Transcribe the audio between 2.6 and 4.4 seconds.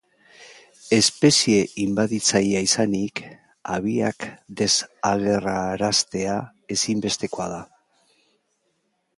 izanik, habiak